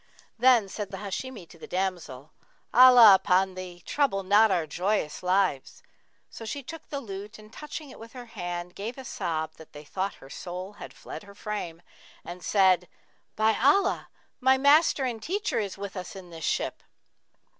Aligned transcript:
Then 0.39 0.67
said 0.67 0.89
the 0.89 0.97
Hashimi 0.97 1.47
to 1.49 1.59
the 1.59 1.67
damsel, 1.67 2.31
'Allah 2.73 3.13
upon 3.13 3.53
thee, 3.53 3.83
trouble 3.85 4.23
not 4.23 4.49
our 4.49 4.65
joyous 4.65 5.21
lives!' 5.21 5.83
So 6.27 6.43
she 6.43 6.63
took 6.63 6.89
the 6.89 6.99
lute, 6.99 7.37
and 7.37 7.53
touching 7.53 7.91
it 7.91 7.99
with 7.99 8.13
her 8.13 8.25
hand, 8.25 8.73
gave 8.73 8.97
a 8.97 9.05
sob, 9.05 9.57
that 9.57 9.73
they 9.73 9.83
thought 9.85 10.15
her 10.15 10.27
soul 10.31 10.73
had 10.81 10.91
fled 10.95 11.21
her 11.21 11.35
frame, 11.35 11.83
and 12.25 12.41
said, 12.43 12.87
'By 13.35 13.55
Allah, 13.61 14.09
my 14.39 14.57
master 14.57 15.05
and 15.05 15.21
teacher 15.21 15.59
is 15.59 15.77
with 15.77 15.95
us 15.95 16.15
in 16.15 16.31
this 16.31 16.45
ship!' 16.45 16.81